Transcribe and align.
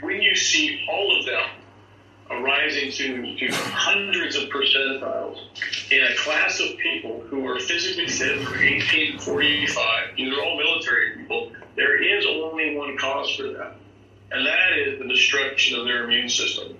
when 0.00 0.20
you 0.22 0.34
see 0.34 0.86
all 0.90 1.18
of 1.18 1.26
them 1.26 1.50
arising 2.30 2.92
to, 2.92 3.36
to 3.36 3.52
hundreds 3.52 4.36
of 4.36 4.48
percentiles 4.50 5.38
in 5.90 6.02
a 6.04 6.14
class 6.16 6.60
of 6.60 6.78
people 6.78 7.20
who 7.28 7.46
are 7.46 7.58
physically 7.58 8.06
fit 8.06 8.40
for 8.42 8.56
18 8.56 9.18
to 9.18 9.18
45, 9.18 10.16
these 10.16 10.32
are 10.32 10.40
all 10.40 10.56
military 10.56 11.16
people, 11.16 11.52
there 11.76 12.00
is 12.02 12.24
only 12.26 12.76
one 12.76 12.96
cause 12.98 13.34
for 13.34 13.44
that, 13.44 13.74
and 14.30 14.46
that 14.46 14.78
is 14.78 14.98
the 15.00 15.08
destruction 15.08 15.78
of 15.78 15.86
their 15.86 16.04
immune 16.04 16.28
system. 16.28 16.76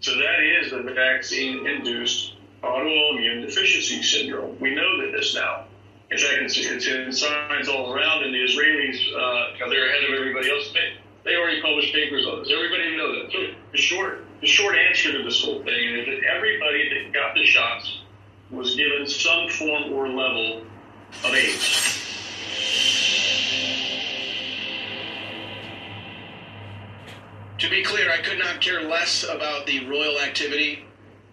So 0.00 0.12
that 0.12 0.40
is 0.40 0.70
the 0.70 0.82
vaccine 0.94 1.66
induced 1.66 2.34
autoimmune 2.62 3.46
deficiency 3.46 4.02
syndrome. 4.02 4.58
We 4.60 4.74
know 4.74 5.02
that 5.02 5.12
this 5.16 5.34
now. 5.34 5.64
In 6.10 6.16
fact, 6.16 6.42
it's, 6.42 6.56
it's 6.56 6.86
in 6.86 7.12
signs 7.12 7.68
all 7.68 7.92
around, 7.92 8.24
and 8.24 8.32
the 8.32 8.38
Israelis, 8.38 8.96
uh, 9.12 9.68
they're 9.68 9.88
ahead 9.88 10.04
of 10.04 10.14
everybody 10.18 10.50
else. 10.50 10.72
Published 11.68 11.92
papers 11.92 12.26
on 12.26 12.38
this. 12.38 12.50
Everybody 12.50 12.96
knows 12.96 13.24
that. 13.24 13.30
So 13.30 13.38
the 13.72 13.76
short, 13.78 14.24
the 14.40 14.46
short 14.46 14.74
answer 14.74 15.12
to 15.12 15.22
this 15.22 15.44
whole 15.44 15.62
thing 15.64 15.96
is 15.96 16.06
that 16.06 16.24
everybody 16.24 16.88
that 16.88 17.12
got 17.12 17.34
the 17.34 17.44
shots 17.44 17.98
was 18.50 18.74
given 18.74 19.06
some 19.06 19.50
form 19.50 19.92
or 19.92 20.08
level 20.08 20.62
of 21.24 21.34
AIDS. 21.34 22.06
To 27.58 27.68
be 27.68 27.82
clear, 27.82 28.10
I 28.10 28.22
could 28.22 28.38
not 28.38 28.62
care 28.62 28.88
less 28.88 29.24
about 29.24 29.66
the 29.66 29.84
royal 29.84 30.20
activity 30.20 30.86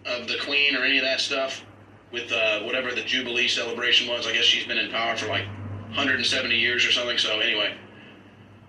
of 0.04 0.28
the 0.28 0.36
Queen 0.44 0.76
or 0.76 0.84
any 0.84 0.98
of 0.98 1.04
that 1.04 1.20
stuff 1.20 1.64
with 2.12 2.30
uh, 2.30 2.60
whatever 2.60 2.94
the 2.94 3.04
Jubilee 3.04 3.48
celebration 3.48 4.06
was. 4.06 4.26
I 4.26 4.32
guess 4.32 4.44
she's 4.44 4.66
been 4.66 4.76
in 4.76 4.90
power 4.90 5.16
for 5.16 5.28
like 5.28 5.46
170 5.94 6.54
years 6.54 6.84
or 6.84 6.92
something. 6.92 7.16
So 7.16 7.40
anyway, 7.40 7.74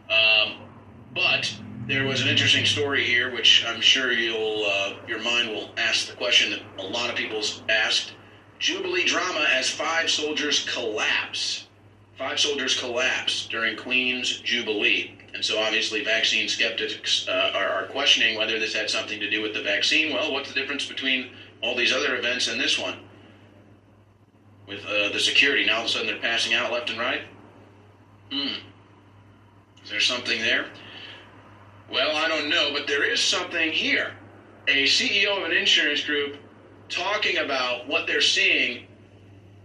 um, 0.09 0.66
but 1.17 1.51
there 1.87 2.05
was 2.05 2.21
an 2.21 2.27
interesting 2.27 2.65
story 2.65 3.03
here, 3.03 3.33
which 3.33 3.65
I'm 3.67 3.81
sure 3.81 4.11
you'll 4.11 4.65
uh, 4.65 4.93
your 5.07 5.19
mind 5.19 5.49
will 5.49 5.71
ask 5.77 6.07
the 6.07 6.15
question 6.15 6.51
that 6.51 6.61
a 6.77 6.87
lot 6.87 7.09
of 7.09 7.15
people's 7.15 7.63
asked: 7.67 8.13
Jubilee 8.59 9.03
drama 9.03 9.47
as 9.51 9.69
five 9.69 10.09
soldiers 10.09 10.67
collapse. 10.71 11.67
Five 12.17 12.39
soldiers 12.39 12.79
collapse 12.79 13.47
during 13.47 13.77
Queen's 13.77 14.39
Jubilee. 14.41 15.13
And 15.33 15.45
so, 15.45 15.59
obviously, 15.59 16.03
vaccine 16.03 16.47
skeptics 16.47 17.27
uh, 17.27 17.51
are, 17.53 17.69
are, 17.69 17.85
questioning 17.87 18.37
whether 18.37 18.57
this 18.57 18.73
had 18.73 18.89
something 18.89 19.19
to 19.19 19.29
do 19.29 19.41
with 19.43 19.53
the 19.53 19.61
vaccine. 19.61 20.11
Well, 20.11 20.33
what's 20.33 20.51
the 20.51 20.59
difference 20.59 20.87
between 20.87 21.29
all 21.61 21.75
these 21.75 21.93
other 21.93 22.15
events 22.15 22.47
and 22.47 22.59
this 22.59 22.79
one? 22.79 22.97
With 24.67 24.83
uh, 24.85 25.09
the 25.09 25.19
security, 25.19 25.63
now 25.65 25.75
all 25.75 25.81
of 25.81 25.87
a 25.87 25.89
sudden 25.89 26.07
they're 26.07 26.19
passing 26.19 26.55
out 26.55 26.71
left 26.71 26.89
and 26.89 26.99
right? 26.99 27.21
Hmm. 28.31 28.63
Is 29.83 29.91
there 29.91 29.99
something 29.99 30.41
there? 30.41 30.65
Well, 31.91 32.15
I 32.17 32.27
don't 32.27 32.49
know, 32.49 32.71
but 32.73 32.85
there 32.85 33.09
is 33.09 33.21
something 33.21 33.71
here. 33.71 34.11
A 34.67 34.83
CEO 34.83 35.37
of 35.37 35.43
an 35.45 35.55
insurance 35.55 36.03
group 36.03 36.35
talking 36.89 37.37
about 37.37 37.87
what 37.87 38.07
they're 38.07 38.19
seeing, 38.19 38.85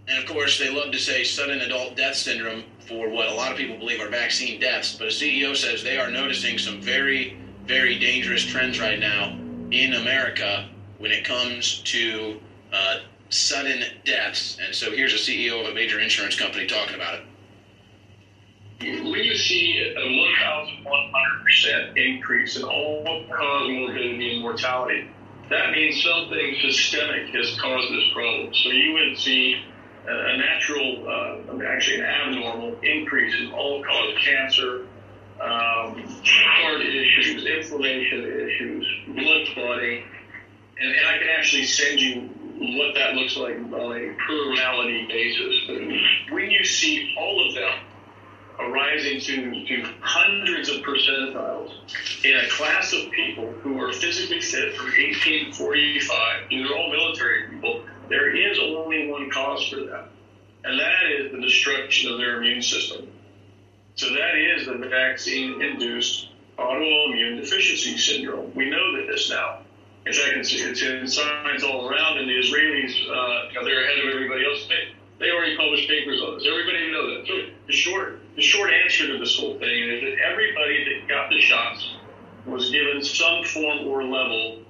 and 0.06 0.23
of 0.23 0.29
course, 0.29 0.59
they 0.59 0.70
love 0.70 0.92
to 0.92 0.98
say 0.98 1.25
sudden 1.25 1.61
adult 1.61 1.97
death 1.97 2.14
syndrome 2.14 2.62
for 2.87 3.09
what 3.09 3.29
a 3.29 3.34
lot 3.34 3.51
of 3.51 3.59
people 3.59 3.77
believe 3.77 4.01
are 4.01 4.09
vaccine 4.09 4.61
deaths, 4.61 4.97
but 4.97 5.09
a 5.09 5.11
CEO 5.11 5.56
says 5.56 5.83
they 5.83 5.98
are 5.98 6.11
noticing 6.11 6.59
some 6.59 6.81
very, 6.81 7.37
very 7.67 7.98
dangerous 7.98 8.45
trends 8.45 8.79
right 8.79 9.01
now 9.01 9.36
in 9.73 9.95
America 9.95 10.69
when 10.98 11.11
it 11.11 11.25
comes 11.25 11.81
to 11.83 12.41
uh, 12.73 12.98
sudden 13.31 13.83
deaths. 14.05 14.59
And 14.61 14.73
so 14.73 14.92
here's 14.92 15.12
a 15.12 15.17
CEO 15.17 15.61
of 15.61 15.70
a 15.70 15.75
major 15.75 15.98
insurance 15.98 16.39
company 16.39 16.67
talking 16.67 16.95
about 16.95 17.14
it. 17.14 17.25
We 18.83 19.37
see 19.37 19.79
a 19.97 20.01
1,100% 20.01 21.97
increase 21.97 22.57
in 22.57 22.65
all-cause 22.65 23.69
morbidity 23.69 24.35
and 24.35 24.43
mortality. 24.43 25.09
That 25.51 25.71
means 25.71 26.03
something 26.03 26.57
systemic 26.61 27.29
has 27.29 27.57
caused 27.61 27.93
this 27.93 28.13
problem. 28.13 28.53
So 28.55 28.71
you 28.71 28.95
would 28.95 29.19
see 29.19 29.63
a 30.09 30.37
natural, 30.37 31.09
uh, 31.09 31.63
actually 31.65 32.01
an 32.01 32.07
abnormal 32.07 32.77
increase 32.83 33.35
in 33.41 33.53
all-cause 33.53 34.19
cancer, 34.25 34.87
um, 35.41 36.03
heart 36.25 36.81
issues, 36.81 37.47
inflammation 37.47 38.25
issues, 38.25 38.87
blood 39.15 39.47
clotting, 39.55 40.05
and, 40.81 40.91
and, 40.91 41.07
I 41.07 41.19
can 41.19 41.29
actually 41.29 41.65
send 41.65 42.01
you 42.01 42.31
what 42.77 42.95
that 42.95 43.15
looks 43.15 43.37
like 43.37 43.57
on 43.57 43.92
a 43.92 44.55
malady 44.57 45.07
basis. 45.07 45.55
But 45.67 46.35
when 46.35 46.51
you 46.51 46.65
see 46.65 47.15
all 47.19 47.48
of 47.48 47.55
them 47.55 47.73
arising 48.70 49.20
to, 49.20 49.67
to 49.67 49.92
hundreds 50.00 50.68
of 50.68 50.77
percentiles 50.83 51.73
in 52.24 52.36
a 52.36 52.48
class 52.48 52.92
of 52.92 53.11
people 53.11 53.50
who 53.62 53.80
are 53.80 53.92
physically 53.92 54.40
fit 54.40 54.74
from 54.74 54.90
18 54.90 55.46
to 55.46 55.52
45, 55.52 56.48
these 56.50 56.70
are 56.70 56.74
all 56.74 56.90
military 56.90 57.48
people, 57.50 57.84
there 58.08 58.34
is 58.34 58.58
only 58.58 59.08
one 59.11 59.30
cause 59.30 59.68
for 59.68 59.77
that, 59.77 60.08
and 60.64 60.78
that 60.78 61.06
is 61.18 61.33
the 61.33 61.40
destruction 61.40 62.12
of 62.12 62.18
their 62.18 62.42
immune 62.42 62.62
system. 62.62 63.08
So 63.95 64.08
that 64.08 64.34
is 64.36 64.67
the 64.67 64.89
vaccine 64.89 65.61
induced 65.61 66.29
autoimmune 66.58 67.40
deficiency 67.40 67.96
syndrome. 67.96 68.55
We 68.55 68.70
know 68.70 68.96
that 68.96 69.06
this 69.11 69.30
now. 69.30 69.61
In 70.05 70.12
fact, 70.12 70.36
it's, 70.36 70.52
it's 70.52 70.83
in 70.83 71.06
signs 71.06 71.62
all 71.62 71.89
around, 71.89 72.18
and 72.18 72.29
the 72.29 72.34
Israelis, 72.34 72.94
uh, 73.08 73.62
they're 73.64 73.84
ahead 73.84 73.98
of 74.05 74.12
everybody 74.12 74.44
else. 74.44 74.67
They, 74.67 74.94
they 75.20 75.30
already 75.30 75.56
published 75.56 75.89
papers 75.89 76.20
on 76.20 76.39
this. 76.39 76.46
Everybody 76.48 76.90
knows 76.90 77.27
that. 77.27 77.50
The 77.67 77.73
short, 77.73 78.20
the 78.34 78.42
short 78.42 78.70
answer 78.73 79.06
to 79.06 79.18
this 79.18 79.39
whole 79.39 79.58
thing 79.58 79.89
is 79.89 80.00
that 80.02 80.18
everybody 80.18 80.84
that 80.84 81.08
got 81.08 81.30
the 81.30 81.40
shots 81.40 81.95
was 82.45 82.70
given 82.70 83.02
some 83.02 83.45
form 83.45 83.86
or 83.86 84.02
level 84.02 84.62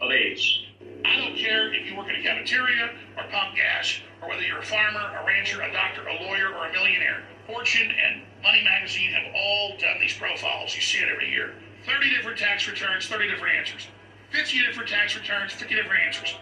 of 0.00 0.10
AIDS. 0.10 0.66
I 1.04 1.16
don't 1.16 1.36
care 1.36 1.72
if 1.72 1.86
you 1.86 1.96
work 1.96 2.08
in 2.08 2.16
a 2.16 2.22
cafeteria 2.22 2.90
or 3.16 3.24
pump 3.30 3.56
gas, 3.56 3.98
or 4.20 4.28
whether 4.28 4.42
you're 4.42 4.58
a 4.58 4.64
farmer, 4.64 5.16
a 5.20 5.24
rancher, 5.26 5.62
a 5.62 5.72
doctor, 5.72 6.06
a 6.06 6.22
lawyer, 6.22 6.54
or 6.54 6.66
a 6.66 6.72
millionaire. 6.72 7.22
Fortune 7.46 7.90
and 7.90 8.22
Money 8.42 8.62
Magazine 8.62 9.10
have 9.12 9.32
all 9.34 9.76
done 9.78 9.98
these 10.00 10.16
profiles. 10.16 10.74
You 10.74 10.82
see 10.82 10.98
it 10.98 11.08
every 11.10 11.30
year. 11.30 11.54
30 11.86 12.10
different 12.10 12.38
tax 12.38 12.68
returns, 12.68 13.06
30 13.06 13.28
different 13.28 13.54
answers. 13.56 13.86
50 14.32 14.66
different 14.66 14.88
tax 14.88 15.14
returns, 15.14 15.52
50 15.52 15.74
different 15.74 16.02
answers. 16.02 16.34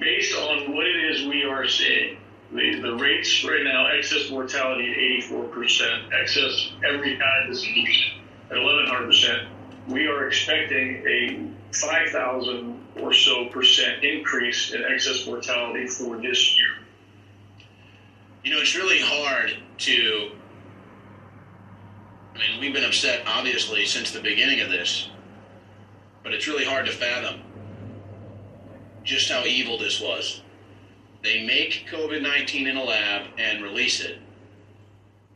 Based 0.00 0.34
on 0.34 0.74
what 0.74 0.84
it 0.84 1.04
is 1.04 1.24
we 1.28 1.44
are 1.44 1.68
seeing, 1.68 2.15
the, 2.52 2.80
the 2.80 2.94
rates 2.96 3.44
right 3.44 3.64
now, 3.64 3.86
excess 3.88 4.30
mortality 4.30 4.90
at 4.90 5.30
84%, 5.30 6.12
excess 6.12 6.72
every 6.84 7.16
kind 7.16 7.44
of 7.44 7.50
disease 7.50 8.04
at 8.50 8.56
1100%. 8.56 9.48
We 9.88 10.06
are 10.06 10.26
expecting 10.28 11.04
a 11.06 11.50
5,000 11.76 12.80
or 13.00 13.12
so 13.12 13.46
percent 13.46 14.04
increase 14.04 14.72
in 14.72 14.84
excess 14.84 15.26
mortality 15.26 15.86
for 15.86 16.16
this 16.16 16.56
year. 16.56 16.70
You 18.44 18.52
know, 18.52 18.60
it's 18.60 18.76
really 18.76 19.00
hard 19.00 19.56
to 19.78 20.30
I 22.36 22.38
mean, 22.38 22.60
we've 22.60 22.74
been 22.74 22.84
upset, 22.84 23.22
obviously, 23.26 23.86
since 23.86 24.10
the 24.10 24.20
beginning 24.20 24.60
of 24.60 24.68
this, 24.68 25.08
but 26.22 26.34
it's 26.34 26.46
really 26.46 26.66
hard 26.66 26.84
to 26.84 26.92
fathom 26.92 27.40
just 29.04 29.30
how 29.30 29.44
evil 29.44 29.78
this 29.78 30.00
was. 30.00 30.42
They 31.26 31.42
make 31.42 31.88
COVID 31.90 32.22
19 32.22 32.68
in 32.68 32.76
a 32.76 32.84
lab 32.84 33.26
and 33.36 33.60
release 33.60 34.00
it. 34.00 34.20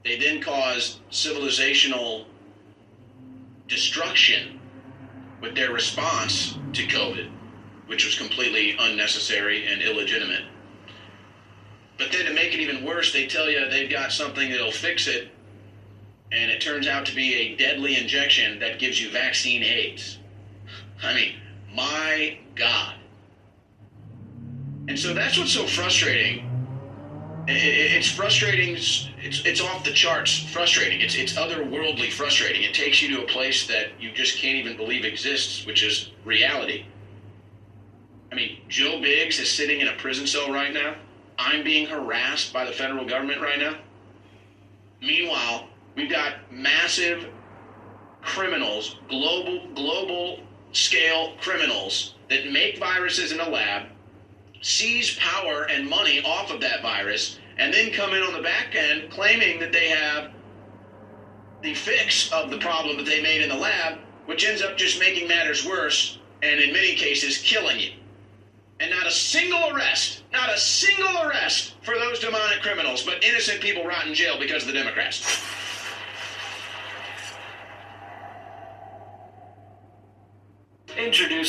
They 0.05 0.17
then 0.19 0.41
cause 0.41 1.01
civilizational 1.11 2.27
destruction 3.67 4.61
with 5.41 5.57
their 5.57 5.73
response 5.73 6.57
to 6.75 6.87
COVID, 6.87 7.29
which 7.89 8.05
was 8.05 8.17
completely 8.17 8.77
unnecessary 8.79 9.67
and 9.67 9.83
illegitimate. 9.83 10.45
But 11.99 12.13
then 12.13 12.27
to 12.27 12.35
make 12.35 12.55
it 12.55 12.61
even 12.61 12.85
worse, 12.85 13.13
they 13.13 13.27
tell 13.27 13.51
you 13.51 13.69
they've 13.69 13.91
got 13.91 14.13
something 14.13 14.49
that'll 14.49 14.71
fix 14.71 15.09
it, 15.09 15.33
and 16.31 16.53
it 16.53 16.61
turns 16.61 16.87
out 16.87 17.05
to 17.07 17.17
be 17.17 17.35
a 17.35 17.57
deadly 17.57 17.97
injection 17.97 18.61
that 18.61 18.79
gives 18.79 19.03
you 19.03 19.11
vaccine 19.11 19.65
AIDS. 19.65 20.19
I 21.03 21.15
mean, 21.15 21.35
my 21.75 22.39
God. 22.55 23.00
And 24.91 24.99
so 24.99 25.15
that's 25.15 25.39
what's 25.39 25.53
so 25.53 25.69
frustrating. 25.69 26.51
It's 27.47 28.11
frustrating. 28.11 28.75
It's 28.75 29.09
it's 29.23 29.61
off 29.61 29.85
the 29.85 29.93
charts. 29.93 30.43
Frustrating. 30.53 31.01
It's 31.01 31.15
it's 31.15 31.35
otherworldly 31.35 32.11
frustrating. 32.11 32.65
It 32.65 32.75
takes 32.75 33.01
you 33.01 33.15
to 33.15 33.23
a 33.23 33.27
place 33.29 33.69
that 33.69 33.91
you 34.01 34.11
just 34.11 34.39
can't 34.39 34.57
even 34.57 34.77
believe 34.77 35.05
exists, 35.05 35.65
which 35.65 35.85
is 35.85 36.11
reality. 36.25 36.87
I 38.33 38.35
mean, 38.35 38.63
Joe 38.69 39.01
Biggs 39.01 39.39
is 39.39 39.49
sitting 39.49 39.79
in 39.79 39.87
a 39.87 39.93
prison 39.93 40.27
cell 40.27 40.53
right 40.53 40.73
now. 40.73 40.97
I'm 41.39 41.63
being 41.63 41.87
harassed 41.87 42.53
by 42.53 42.65
the 42.65 42.73
federal 42.73 43.07
government 43.07 43.41
right 43.41 43.61
now. 43.61 43.77
Meanwhile, 45.01 45.69
we've 45.95 46.11
got 46.11 46.35
massive 46.51 47.29
criminals, 48.23 48.97
global 49.09 49.69
global 49.73 50.41
scale 50.73 51.35
criminals 51.41 52.17
that 52.29 52.51
make 52.51 52.79
viruses 52.79 53.31
in 53.31 53.39
a 53.39 53.49
lab 53.49 53.87
seize 54.61 55.17
power 55.17 55.65
and 55.71 55.89
money 55.89 56.23
off 56.23 56.51
of 56.51 56.61
that 56.61 56.83
virus 56.83 57.39
and 57.59 57.73
then 57.73 57.93
come 57.93 58.13
in 58.15 58.23
on 58.23 58.33
the 58.33 58.43
back 58.43 58.75
end 58.75 59.11
claiming 59.11 59.59
that 59.61 59.73
they 59.73 59.89
have 59.89 60.31
the 61.63 61.75
fix 61.75 62.33
of 62.33 62.51
the 62.51 62.59
problem 62.59 62.97
that 62.97 63.07
they 63.07 63.23
made 63.23 63.43
in 63.43 63.49
the 63.49 63.55
lab, 63.55 63.99
which 64.27 64.47
ends 64.47 64.63
up 64.63 64.77
just 64.77 64.99
making 64.99 65.29
matters 65.29 65.67
worse 65.67 66.19
and 66.43 66.61
in 66.61 66.73
many 66.73 66.95
cases 66.95 67.39
killing 67.39 67.79
you. 67.79 67.93
And 68.81 68.91
not 68.91 69.07
a 69.07 69.11
single 69.11 69.77
arrest, 69.77 70.23
not 70.33 70.49
a 70.49 70.59
single 70.59 71.23
arrest 71.23 71.75
for 71.83 71.95
those 71.99 72.19
demonic 72.19 72.63
criminals, 72.63 73.03
but 73.03 73.23
innocent 73.23 73.61
people 73.61 73.85
rot 73.85 74.07
in 74.07 74.15
jail 74.15 74.39
because 74.39 74.63
of 74.63 74.69
the 74.69 74.75
Democrats. 74.75 75.45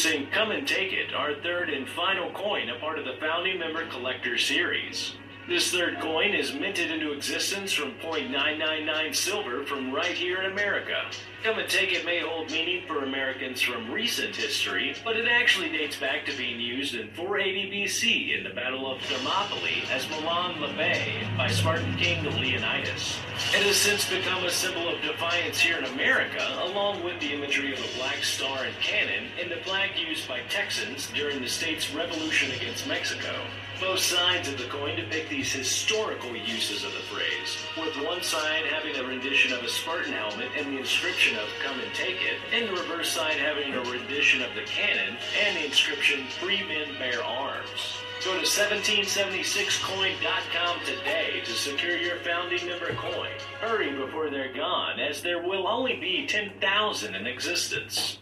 Introducing 0.04 0.32
Come 0.32 0.50
and 0.50 0.68
Take 0.68 0.94
It, 0.94 1.14
our 1.14 1.36
third 1.44 1.70
and 1.70 1.88
final 1.88 2.32
coin, 2.32 2.70
a 2.70 2.80
part 2.80 2.98
of 2.98 3.06
the 3.06 3.18
Founding 3.20 3.60
Member 3.60 3.86
Collector 3.86 4.36
Series. 4.36 5.14
This 5.48 5.72
third 5.72 6.00
coin 6.00 6.36
is 6.36 6.54
minted 6.54 6.92
into 6.92 7.14
existence 7.14 7.74
from 7.74 7.94
.999 7.96 9.16
silver 9.16 9.66
from 9.66 9.92
right 9.92 10.14
here 10.14 10.40
in 10.40 10.52
America. 10.52 11.10
Come 11.44 11.58
and 11.58 11.68
take 11.68 11.92
it 11.92 12.06
may 12.06 12.20
hold 12.20 12.52
meaning 12.52 12.86
for 12.88 13.04
Americans 13.04 13.60
from 13.60 13.92
recent 13.92 14.36
history, 14.36 14.96
but 15.04 15.18
it 15.18 15.28
actually 15.28 15.70
dates 15.70 16.00
back 16.00 16.28
to 16.28 16.38
being 16.38 16.60
used 16.60 16.94
in 16.94 17.10
480 17.14 17.72
BC 17.72 18.38
in 18.38 18.44
the 18.44 18.52
Battle 18.52 18.92
of 18.92 19.02
Thermopylae 19.02 19.84
as 19.92 20.06
Molon 20.06 20.62
Labe 20.62 21.26
by 21.36 21.48
Spartan 21.48 21.96
King 21.98 22.24
Leonidas. 22.24 23.18
It 23.56 23.66
has 23.66 23.78
since 23.78 24.08
become 24.08 24.44
a 24.44 24.52
symbol 24.52 24.88
of 24.88 25.02
defiance 25.02 25.60
here 25.60 25.80
in 25.80 25.86
America, 25.86 26.60
along 26.62 27.04
with 27.04 27.20
the 27.20 27.34
imagery 27.34 27.74
of 27.74 27.80
a 27.80 27.98
black 27.98 28.24
star 28.24 28.64
and 28.64 28.76
cannon 28.76 29.26
and 29.42 29.50
the 29.50 29.58
flag 29.64 29.98
used 29.98 30.28
by 30.28 30.42
Texans 30.50 31.10
during 31.16 31.42
the 31.42 31.50
state's 31.50 31.92
revolution 31.96 32.52
against 32.52 32.88
Mexico. 32.88 33.34
Both 33.80 34.02
sides 34.02 34.48
of 34.48 34.60
the 34.60 34.66
coin 34.66 34.96
depict 34.96 35.31
these 35.32 35.52
historical 35.54 36.36
uses 36.36 36.84
of 36.84 36.92
the 36.92 37.00
phrase, 37.00 37.58
with 37.78 37.96
one 38.06 38.22
side 38.22 38.66
having 38.66 38.94
a 38.98 39.04
rendition 39.04 39.54
of 39.54 39.64
a 39.64 39.70
Spartan 39.70 40.12
helmet 40.12 40.50
and 40.58 40.68
the 40.68 40.78
inscription 40.78 41.38
of 41.38 41.48
Come 41.64 41.80
and 41.80 41.94
Take 41.94 42.18
It, 42.18 42.38
and 42.54 42.68
the 42.68 42.74
reverse 42.74 43.10
side 43.10 43.38
having 43.38 43.74
a 43.74 43.82
rendition 43.90 44.42
of 44.42 44.54
the 44.56 44.64
cannon 44.64 45.16
and 45.42 45.56
the 45.56 45.64
inscription 45.66 46.26
Free 46.42 46.68
Men 46.68 46.96
Bear 47.00 47.24
Arms. 47.24 47.96
Go 48.26 48.34
to 48.34 48.46
1776coin.com 48.46 50.80
today 50.86 51.42
to 51.46 51.52
secure 51.54 51.96
your 51.96 52.18
founding 52.18 52.68
member 52.68 52.94
coin. 52.94 53.32
Hurry 53.62 53.94
before 53.94 54.30
they're 54.30 54.52
gone, 54.54 55.00
as 55.00 55.22
there 55.22 55.42
will 55.42 55.66
only 55.66 55.96
be 55.96 56.28
10,000 56.28 57.16
in 57.16 57.26
existence. 57.26 58.18